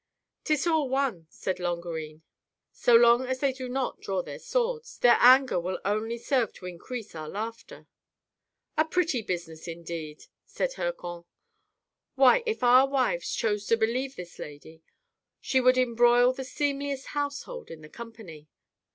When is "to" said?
6.53-6.65, 13.67-13.77